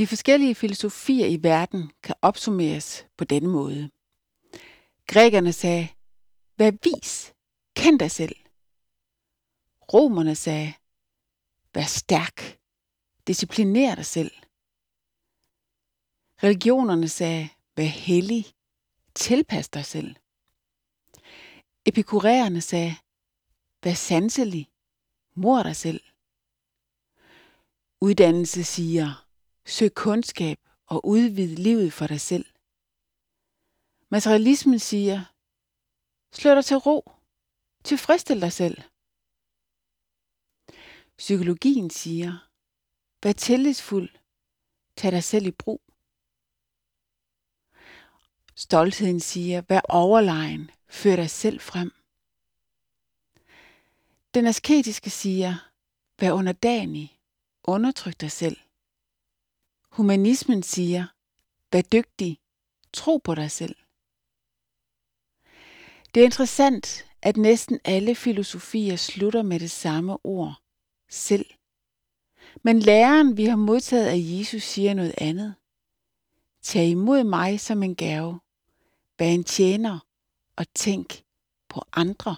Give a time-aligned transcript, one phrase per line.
[0.00, 3.90] De forskellige filosofier i verden kan opsummeres på denne måde.
[5.06, 5.88] Grækerne sagde,
[6.58, 7.34] vær vis,
[7.76, 8.36] kend dig selv.
[9.92, 10.74] Romerne sagde,
[11.74, 12.58] vær stærk,
[13.26, 14.32] discipliner dig selv.
[16.42, 18.46] Religionerne sagde, vær hellig,
[19.14, 20.16] tilpas dig selv.
[21.84, 22.96] Epikuræerne sagde,
[23.82, 24.70] vær sanselig,
[25.34, 26.00] mor dig selv.
[28.00, 29.29] Uddannelse siger,
[29.70, 32.46] søg kundskab og udvid livet for dig selv.
[34.08, 35.24] Materialismen siger,
[36.32, 37.12] slå dig til ro,
[37.84, 38.82] tilfredsstil dig selv.
[41.16, 42.48] Psykologien siger,
[43.22, 44.10] vær tillidsfuld,
[44.96, 45.82] tag dig selv i brug.
[48.54, 51.92] Stoltheden siger, vær overlegen, før dig selv frem.
[54.34, 55.70] Den asketiske siger,
[56.20, 57.20] vær underdanig,
[57.64, 58.56] undertryk dig selv.
[59.90, 61.06] Humanismen siger,
[61.72, 62.40] vær dygtig,
[62.92, 63.76] tro på dig selv.
[66.14, 70.62] Det er interessant, at næsten alle filosofier slutter med det samme ord,
[71.08, 71.46] selv.
[72.62, 75.54] Men læren, vi har modtaget af Jesus, siger noget andet.
[76.62, 78.40] Tag imod mig som en gave.
[79.18, 79.98] Vær en tjener
[80.56, 81.22] og tænk
[81.68, 82.36] på andre.